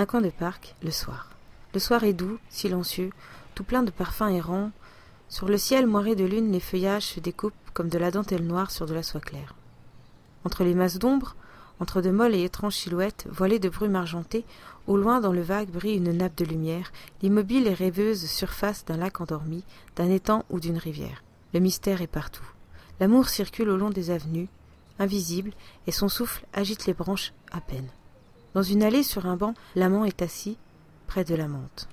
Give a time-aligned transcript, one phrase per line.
[0.00, 1.28] Un coin de parc, le soir.
[1.74, 3.10] Le soir est doux, silencieux,
[3.56, 4.70] tout plein de parfums errants.
[5.28, 8.70] Sur le ciel moiré de lune, les feuillages se découpent comme de la dentelle noire
[8.70, 9.56] sur de la soie claire.
[10.44, 11.34] Entre les masses d'ombre,
[11.80, 14.44] entre de molles et étranges silhouettes, voilées de brume argentée,
[14.86, 18.98] au loin dans le vague brille une nappe de lumière, l'immobile et rêveuse surface d'un
[18.98, 19.64] lac endormi,
[19.96, 21.24] d'un étang ou d'une rivière.
[21.54, 22.48] Le mystère est partout.
[23.00, 24.48] L'amour circule au long des avenues,
[25.00, 25.54] invisible,
[25.88, 27.88] et son souffle agite les branches à peine.
[28.58, 30.58] Dans une allée sur un banc, l'amant est assis,
[31.06, 31.88] près de la menthe.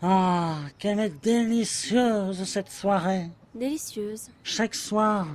[0.00, 3.26] Ah, qu'elle est délicieuse cette soirée.
[3.56, 4.30] Délicieuse.
[4.44, 5.26] Chaque soir,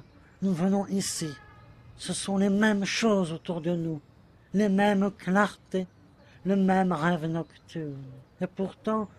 [0.41, 1.27] nous venons ici.
[1.97, 3.99] Ce sont les mêmes choses autour de nous,
[4.53, 5.87] les mêmes clartés,
[6.45, 8.05] le même rêve nocturne.
[8.39, 9.09] Et pourtant,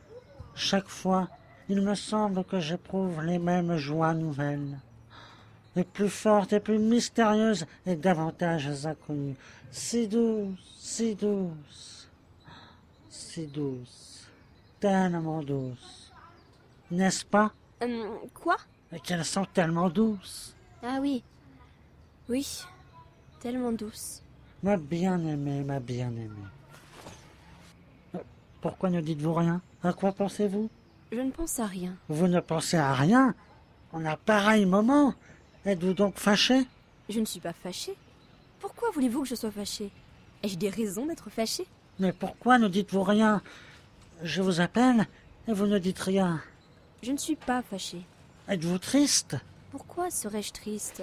[0.55, 1.29] chaque fois,
[1.69, 4.81] il me semble que j'éprouve les mêmes joies nouvelles,
[5.77, 9.37] les plus fortes et plus mystérieuses et davantage inconnues,
[9.71, 12.09] si douces, si douces,
[13.11, 14.29] si douces,
[14.81, 16.13] tellement douces.
[16.91, 17.53] N'est-ce pas?
[17.83, 18.57] Hum, quoi?
[19.03, 20.55] Qu'elles sont tellement douces.
[20.83, 21.23] Ah oui.
[22.29, 22.63] Oui.
[23.41, 24.23] Tellement douce.
[24.63, 26.49] Ma bien-aimée, ma bien-aimée.
[28.15, 28.19] Euh,
[28.61, 29.61] Pourquoi ne dites-vous rien?
[29.83, 30.71] À quoi pensez-vous?
[31.11, 31.95] Je ne pense à rien.
[32.09, 33.35] Vous ne pensez à rien?
[33.93, 35.15] En un pareil moment
[35.67, 36.67] Êtes-vous donc fâché?
[37.09, 37.97] Je ne suis pas fâchée.
[38.61, 39.91] Pourquoi voulez-vous que je sois fâchée?
[40.43, 41.67] Ai-je des raisons d'être fâchée?
[41.99, 43.43] Mais pourquoi ne dites-vous rien?
[44.23, 45.07] Je vous appelle
[45.49, 46.43] et vous ne dites rien.
[47.03, 48.03] Je ne suis pas fâchée.
[48.49, 49.37] Êtes-vous triste?
[49.71, 51.03] Pourquoi serais-je triste?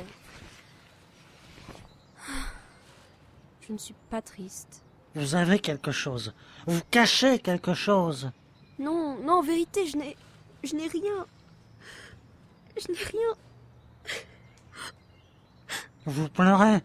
[3.62, 4.84] Je ne suis pas triste.
[5.16, 6.34] Vous avez quelque chose.
[6.68, 8.31] Vous cachez quelque chose.
[8.78, 10.16] Non, non, en vérité, je n'ai.
[10.64, 11.25] Je n'ai rien.
[12.80, 13.36] Je n'ai rien.
[16.05, 16.80] Vous pleurez.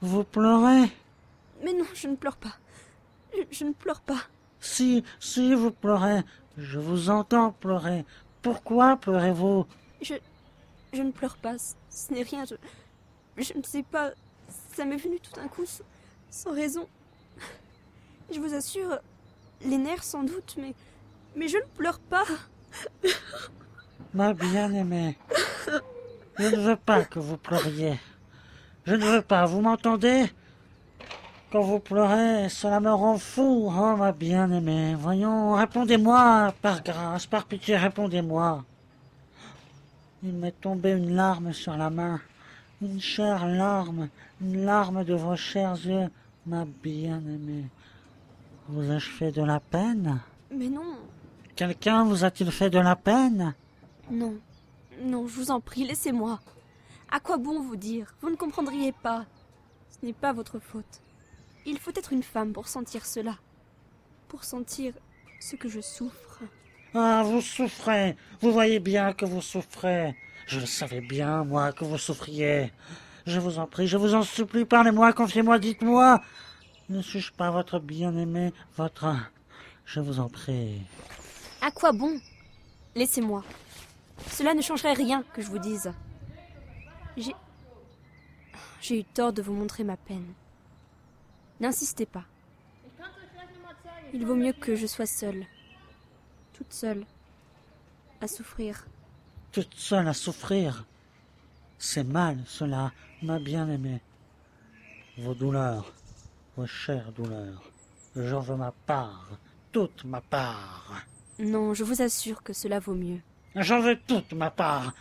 [0.00, 0.90] Vous pleurez.
[1.64, 2.56] Mais non, je ne pleure pas.
[3.34, 4.20] Je, je ne pleure pas.
[4.60, 6.22] Si, si, vous pleurez.
[6.56, 8.04] Je vous entends pleurer.
[8.42, 9.66] Pourquoi pleurez-vous?
[10.00, 10.14] Je.
[10.92, 11.56] Je ne pleure pas.
[11.90, 12.44] Ce, n'est rien.
[12.44, 12.54] Je.
[13.36, 14.12] Je ne sais pas.
[14.74, 15.84] Ça m'est venu tout d'un coup, sans,
[16.30, 16.86] sans raison.
[18.32, 18.98] Je vous assure,
[19.64, 20.74] les nerfs sans doute, mais.
[21.34, 22.24] Mais je ne pleure pas.
[24.14, 25.18] Ma bien-aimée,
[26.38, 27.98] je ne veux pas que vous pleuriez.
[28.86, 30.26] Je ne veux pas, vous m'entendez?
[31.50, 34.94] Quand vous pleurez, cela me rend fou, oh ma bien-aimée.
[34.98, 38.64] Voyons, répondez-moi, par grâce, par pitié, répondez-moi.
[40.22, 42.20] Il m'est tombé une larme sur la main,
[42.82, 44.08] une chère larme,
[44.40, 46.08] une larme de vos chers yeux,
[46.46, 47.66] ma bien-aimée.
[48.68, 50.20] Vous ai-je fait de la peine?
[50.50, 50.96] Mais non,
[51.56, 53.54] Quelqu'un vous a-t-il fait de la peine?
[54.10, 54.34] Non,
[55.02, 56.40] non, je vous en prie, laissez-moi.
[57.10, 58.14] À quoi bon vous dire?
[58.20, 59.26] Vous ne comprendriez pas.
[59.90, 61.02] Ce n'est pas votre faute.
[61.64, 63.36] Il faut être une femme pour sentir cela.
[64.28, 64.94] Pour sentir
[65.40, 66.40] ce que je souffre.
[66.94, 68.16] Ah, vous souffrez.
[68.40, 70.16] Vous voyez bien que vous souffrez.
[70.46, 72.72] Je le savais bien, moi, que vous souffriez.
[73.26, 76.22] Je vous en prie, je vous en supplie, parlez-moi, confiez-moi, dites-moi.
[76.88, 79.12] Ne suis-je pas votre bien-aimé, votre...
[79.84, 80.80] Je vous en prie.
[81.60, 82.20] À quoi bon?
[82.94, 83.42] Laissez-moi.
[84.30, 85.92] Cela ne changerait rien que je vous dise.
[87.16, 87.34] J'ai.
[88.80, 90.32] J'ai eu tort de vous montrer ma peine.
[91.60, 92.24] N'insistez pas.
[94.12, 95.44] Il vaut mieux que je sois seule.
[96.52, 97.04] Toute seule.
[98.20, 98.86] À souffrir.
[99.52, 100.84] Toute seule à souffrir?
[101.78, 104.00] C'est mal, cela, ma bien-aimée.
[105.18, 105.92] Vos douleurs,
[106.56, 107.70] vos chères douleurs.
[108.14, 109.28] J'en veux ma part,
[109.72, 111.02] toute ma part.
[111.38, 113.20] Non, je vous assure que cela vaut mieux.
[113.56, 114.92] J'en veux toute ma part.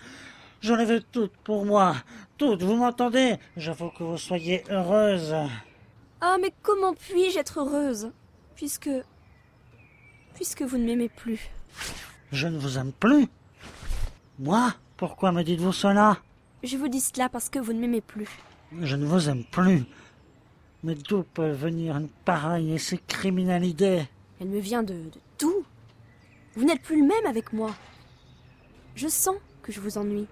[0.61, 1.95] Je les veux toutes pour moi.
[2.37, 3.35] Toutes, vous m'entendez?
[3.57, 5.35] Je veux que vous soyez heureuse.
[6.21, 8.11] Ah, mais comment puis-je être heureuse?
[8.55, 8.89] Puisque.
[10.33, 11.49] Puisque vous ne m'aimez plus.
[12.31, 13.27] Je ne vous aime plus?
[14.39, 14.73] Moi?
[14.95, 16.17] Pourquoi me dites-vous cela?
[16.63, 18.29] Je vous dis cela parce que vous ne m'aimez plus.
[18.81, 19.83] Je ne vous aime plus.
[20.83, 24.03] Mais d'où peut venir une pareille et si criminelle idée?
[24.39, 25.65] Elle me vient de, de tout.
[26.55, 27.75] Vous n'êtes plus le même avec moi.
[28.95, 30.27] Je sens que je vous ennuie.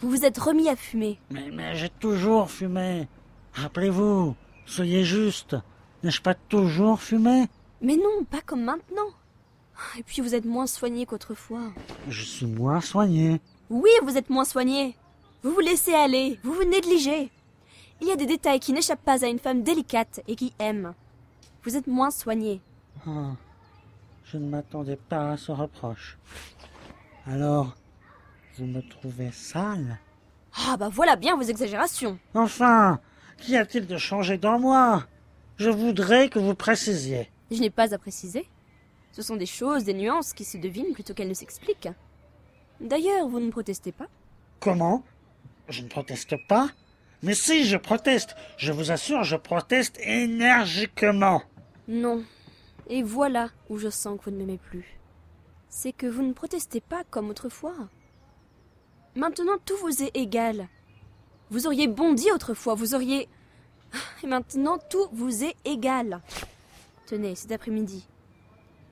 [0.00, 1.18] Vous vous êtes remis à fumer.
[1.30, 3.08] Mais, mais j'ai toujours fumé.
[3.54, 4.34] Rappelez-vous,
[4.66, 5.56] soyez juste.
[6.02, 7.46] N'ai-je pas toujours fumé?
[7.80, 9.10] Mais non, pas comme maintenant.
[9.98, 11.72] Et puis vous êtes moins soigné qu'autrefois.
[12.08, 13.40] Je suis moins soigné.
[13.68, 14.96] Oui, vous êtes moins soigné.
[15.42, 17.30] Vous vous laissez aller, vous vous négligez.
[18.00, 20.94] Il y a des détails qui n'échappent pas à une femme délicate et qui aime.
[21.64, 22.60] Vous êtes moins soigné.
[23.06, 23.32] Ah,
[24.24, 26.16] je ne m'attendais pas à ce reproche.
[27.26, 27.76] Alors,
[28.58, 29.98] vous me trouvez sale?
[30.66, 32.18] Ah bah voilà bien vos exagérations.
[32.34, 33.00] Enfin,
[33.38, 35.04] qu'y a-t-il de changé dans moi?
[35.56, 37.30] Je voudrais que vous précisiez.
[37.50, 38.48] Je n'ai pas à préciser.
[39.12, 41.90] Ce sont des choses, des nuances qui se devinent plutôt qu'elles ne s'expliquent.
[42.80, 44.08] D'ailleurs, vous ne protestez pas
[44.58, 45.04] Comment?
[45.68, 46.68] Je ne proteste pas?
[47.22, 48.34] Mais si, je proteste.
[48.56, 51.42] Je vous assure, je proteste énergiquement.
[51.86, 52.24] Non.
[52.88, 54.98] Et voilà où je sens que vous ne m'aimez plus.
[55.74, 57.74] C'est que vous ne protestez pas comme autrefois.
[59.16, 60.68] Maintenant, tout vous est égal.
[61.50, 63.26] Vous auriez bondi autrefois, vous auriez...
[64.22, 66.20] Et maintenant, tout vous est égal.
[67.06, 68.06] Tenez, cet après-midi.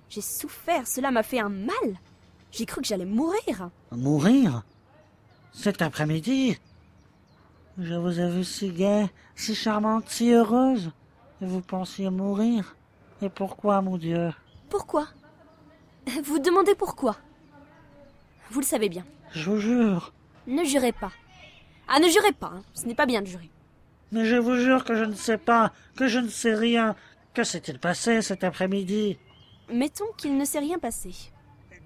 [0.08, 2.00] J'ai souffert, cela m'a fait un mal.
[2.50, 3.68] J'ai cru que j'allais mourir.
[3.92, 4.62] Mourir?
[5.52, 6.58] Cet après-midi?
[7.76, 10.90] Je vous ai vu si gaie, si charmante, si heureuse.
[11.42, 12.74] Et vous pensiez mourir
[13.20, 14.32] Et pourquoi, mon Dieu?
[14.70, 15.08] Pourquoi?
[16.24, 17.16] Vous demandez pourquoi?
[18.50, 19.04] Vous le savez bien.
[19.32, 20.12] Je vous jure.
[20.46, 21.12] Ne jurez pas.
[21.88, 22.62] Ah, ne jurez pas, hein.
[22.74, 23.50] ce n'est pas bien de jurer.
[24.12, 26.96] Mais je vous jure que je ne sais pas, que je ne sais rien.
[27.34, 29.18] Que s'est-il passé cet après-midi?
[29.72, 31.12] Mettons qu'il ne s'est rien passé.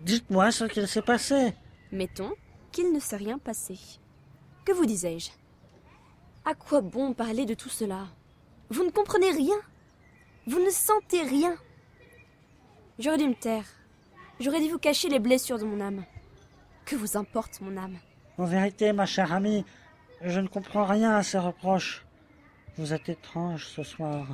[0.00, 1.54] Dites-moi ce qu'il s'est passé.
[1.92, 2.32] Mettons
[2.72, 3.78] qu'il ne s'est rien passé.
[4.64, 5.30] Que vous disais-je?
[6.46, 8.06] À quoi bon parler de tout cela?
[8.70, 9.56] Vous ne comprenez rien.
[10.46, 11.54] Vous ne sentez rien.
[12.98, 13.66] J'aurais dû me taire.
[14.40, 16.04] J'aurais dû vous cacher les blessures de mon âme.
[16.84, 17.98] Que vous importe mon âme?
[18.36, 19.64] En vérité, ma chère amie,
[20.22, 22.04] je ne comprends rien à ces reproches.
[22.76, 24.26] Vous êtes étrange ce soir.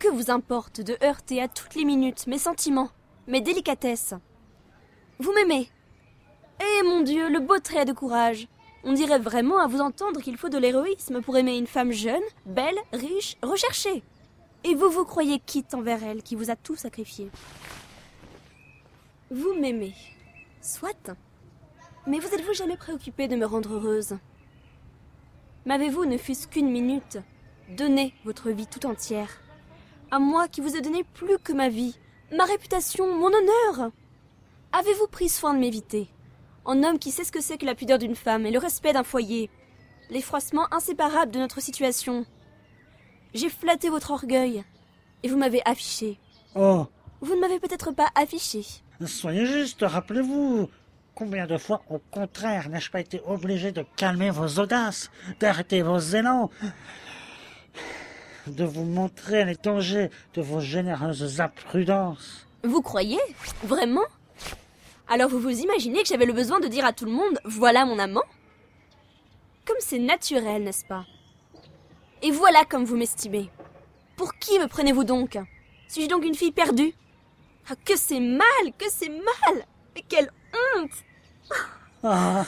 [0.00, 2.90] Que vous importe de heurter à toutes les minutes mes sentiments,
[3.26, 4.14] mes délicatesses?
[5.20, 5.68] Vous m'aimez
[6.60, 8.48] Eh mon Dieu, le beau trait de courage
[8.84, 12.22] On dirait vraiment à vous entendre qu'il faut de l'héroïsme pour aimer une femme jeune,
[12.46, 14.02] belle, riche, recherchée.
[14.64, 17.30] Et vous vous croyez quitte envers elle qui vous a tout sacrifié?
[19.30, 19.94] Vous m'aimez.
[20.62, 21.10] Soit.
[22.06, 24.16] Mais vous êtes-vous jamais préoccupé de me rendre heureuse?
[25.66, 27.18] M'avez-vous, ne fût-ce qu'une minute,
[27.76, 29.28] donné votre vie tout entière?
[30.10, 31.98] À moi qui vous ai donné plus que ma vie,
[32.34, 33.90] ma réputation, mon honneur
[34.72, 36.08] Avez-vous pris soin de m'éviter?
[36.64, 38.94] En homme qui sait ce que c'est que la pudeur d'une femme et le respect
[38.94, 39.50] d'un foyer,
[40.08, 42.24] l'effroissement inséparable de notre situation.
[43.34, 44.64] J'ai flatté votre orgueil,
[45.22, 46.18] et vous m'avez affiché.
[46.54, 46.86] Oh,
[47.20, 48.64] Vous ne m'avez peut-être pas affiché.
[49.06, 50.68] Soyez juste, rappelez-vous.
[51.14, 55.10] Combien de fois, au contraire, n'ai-je pas été obligé de calmer vos audaces,
[55.40, 56.50] d'arrêter vos élans,
[58.46, 62.46] de vous montrer les dangers de vos généreuses imprudences?
[62.62, 63.18] Vous croyez?
[63.64, 64.04] Vraiment?
[65.08, 67.84] Alors vous vous imaginez que j'avais le besoin de dire à tout le monde Voilà
[67.84, 68.24] mon amant?
[69.64, 71.04] Comme c'est naturel, n'est-ce pas?
[72.22, 73.50] Et voilà comme vous m'estimez.
[74.16, 75.38] Pour qui me prenez-vous donc?
[75.88, 76.92] Suis-je donc une fille perdue?
[77.70, 80.30] Ah, que c'est mal Que c'est mal Mais quelle
[80.76, 80.90] honte
[82.02, 82.44] Ah,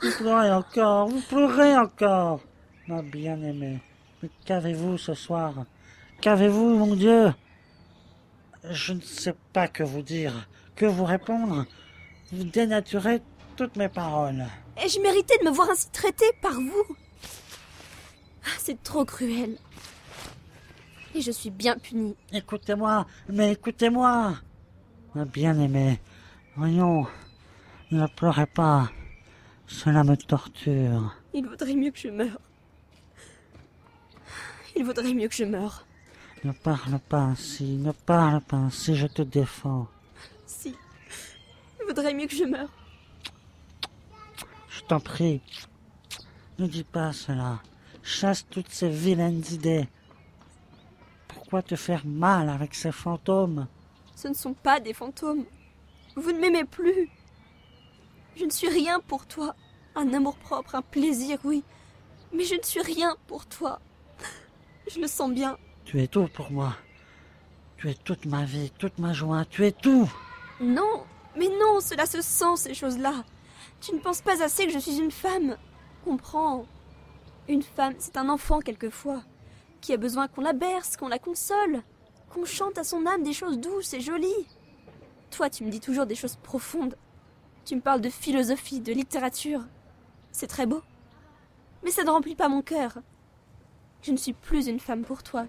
[0.00, 2.40] vous pleurez encore, vous pleurez encore,
[2.86, 3.80] ma bien-aimée.
[4.22, 5.64] Mais qu'avez-vous ce soir?
[6.20, 7.32] Qu'avez-vous, mon Dieu?
[8.70, 11.64] Je ne sais pas que vous dire, que vous répondre.
[12.32, 13.22] Vous dénaturez
[13.56, 14.44] toutes mes paroles.
[14.76, 16.96] Ai-je mérité de me voir ainsi traitée par vous
[18.44, 19.56] Ah, C'est trop cruel.
[21.16, 22.14] Et je suis bien punie.
[22.30, 24.34] Écoutez-moi, mais écoutez-moi.
[25.14, 25.98] Ma bien-aimée,
[26.56, 27.06] voyons,
[27.90, 28.90] ne pleurez pas.
[29.66, 31.16] Cela me torture.
[31.32, 32.38] Il vaudrait mieux que je meure.
[34.76, 35.86] Il vaudrait mieux que je meure.
[36.44, 39.88] Ne parle pas ainsi, ne parle pas ainsi, je te défends.
[40.44, 40.74] Si.
[41.80, 42.68] Il vaudrait mieux que je meure.
[44.68, 45.40] Je t'en prie.
[46.58, 47.62] Ne dis pas cela.
[48.02, 49.88] Chasse toutes ces vilaines idées.
[51.46, 53.68] Pourquoi te faire mal avec ces fantômes?
[54.16, 55.44] Ce ne sont pas des fantômes.
[56.16, 57.08] Vous ne m'aimez plus.
[58.34, 59.54] Je ne suis rien pour toi.
[59.94, 61.62] Un amour-propre, un plaisir, oui.
[62.32, 63.78] Mais je ne suis rien pour toi.
[64.90, 65.56] Je le sens bien.
[65.84, 66.74] Tu es tout pour moi.
[67.76, 70.10] Tu es toute ma vie, toute ma joie, tu es tout.
[70.60, 71.04] Non,
[71.36, 73.22] mais non, cela se sent, ces choses-là.
[73.80, 75.56] Tu ne penses pas assez que je suis une femme.
[76.04, 76.66] Comprends.
[77.48, 79.22] Une femme, c'est un enfant quelquefois,
[79.86, 81.80] qui a besoin qu'on la berce, qu'on la console,
[82.30, 84.48] qu'on chante à son âme des choses douces et jolies.
[85.30, 86.96] Toi, tu me dis toujours des choses profondes.
[87.64, 89.62] Tu me parles de philosophie, de littérature.
[90.32, 90.82] C'est très beau.
[91.84, 92.98] Mais ça ne remplit pas mon cœur.
[94.02, 95.46] Je ne suis plus une femme pour toi.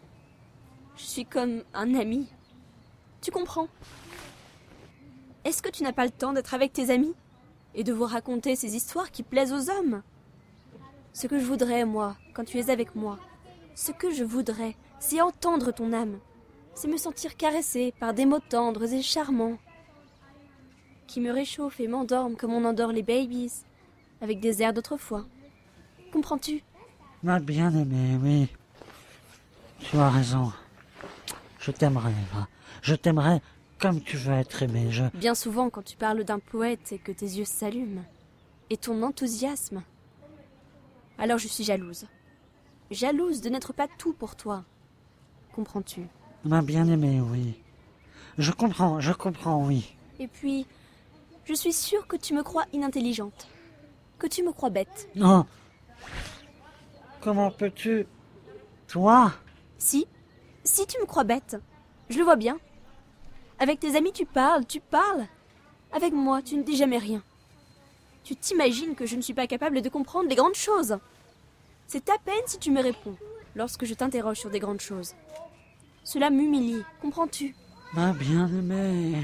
[0.98, 2.28] Je suis comme un ami.
[3.22, 3.70] Tu comprends?
[5.46, 7.16] Est-ce que tu n'as pas le temps d'être avec tes amis
[7.74, 10.04] et de vous raconter ces histoires qui plaisent aux hommes?
[11.12, 13.18] Ce que je voudrais, moi, quand tu es avec moi,
[13.78, 16.18] ce que je voudrais, c'est entendre ton âme,
[16.74, 19.60] c'est me sentir caressée par des mots tendres et charmants,
[21.06, 23.54] qui me réchauffent et m'endorment comme on endort les babies,
[24.20, 25.28] avec des airs d'autrefois.
[26.12, 26.64] Comprends-tu?
[27.22, 28.48] Ma bien-aimée, oui.
[29.80, 30.52] Tu as raison.
[31.60, 32.48] Je t'aimerai, Eva.
[32.82, 33.42] Je t'aimerai
[33.80, 34.88] comme tu veux être aimé.
[34.90, 35.04] Je...
[35.14, 38.06] Bien souvent, quand tu parles d'un poète et que tes yeux s'allument,
[38.72, 39.84] et ton enthousiasme,
[41.20, 42.08] alors je suis jalouse.
[42.92, 44.64] Jalouse de n'être pas tout pour toi.
[45.54, 46.08] Comprends-tu?
[46.46, 47.60] Ma bien-aimée, oui.
[48.38, 49.96] Je comprends, je comprends, oui.
[50.20, 50.66] Et puis,
[51.46, 53.48] je suis sûre que tu me crois inintelligente.
[54.20, 55.10] Que tu me crois bête.
[55.16, 55.46] Non.
[57.22, 58.06] Comment peux-tu...
[58.88, 59.34] Toi?
[59.78, 60.08] Si,
[60.64, 61.58] si tu me crois bête.
[62.10, 62.58] Je le vois bien.
[63.60, 65.26] Avec tes amis, tu parles, tu parles.
[65.92, 67.22] Avec moi, tu ne dis jamais rien.
[68.24, 70.98] Tu t'imagines que je ne suis pas capable de comprendre les grandes choses.
[71.88, 73.16] C'est à peine si tu me réponds
[73.56, 75.14] lorsque je t'interroge sur des grandes choses.
[76.04, 77.56] Cela m'humilie, comprends-tu?
[77.94, 79.24] Ma bien-aimée.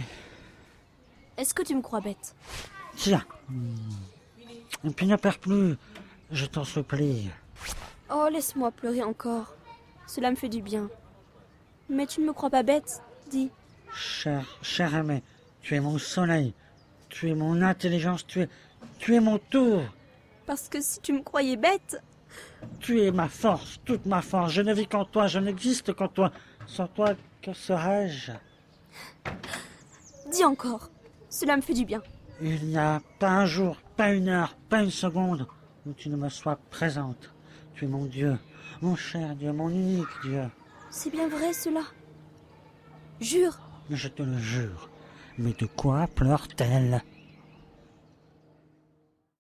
[1.38, 2.36] Est-ce que tu me crois bête?
[2.96, 3.24] Tiens.
[4.86, 5.76] Et puis ne perds plus.
[6.32, 7.30] Je t'en supplie.
[8.10, 9.56] Oh, laisse-moi pleurer encore.
[10.08, 10.90] Cela me fait du bien.
[11.90, 13.52] Mais tu ne me crois pas bête Dis.
[13.94, 15.22] Cher, cher aimé,
[15.62, 16.54] tu es mon soleil.
[17.10, 18.26] Tu es mon intelligence.
[18.26, 18.50] Tu es,
[19.00, 19.82] tu es mon tour.
[20.46, 22.02] Parce que si tu me croyais bête,
[22.80, 24.52] Tu es ma force, toute ma force.
[24.52, 26.32] Je ne vis qu'en toi, je n'existe qu'en toi.
[26.68, 28.32] Sans toi, que serais-je?
[30.32, 30.90] Dis encore.
[31.30, 32.02] Cela me fait du bien.
[32.42, 35.48] Il n'y a pas un jour, pas une heure, pas une seconde
[35.86, 37.34] où tu ne me sois présente.
[37.74, 38.38] Tu es mon Dieu,
[38.82, 40.44] mon cher Dieu, mon unique Dieu.
[40.90, 41.82] C'est bien vrai cela.
[43.20, 43.58] Jure.
[43.90, 44.90] Je te le jure.
[45.38, 47.04] Mais de quoi pleure-t-elle?